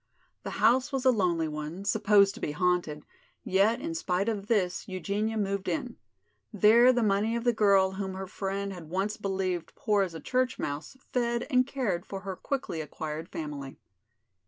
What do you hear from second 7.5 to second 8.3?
girl whom her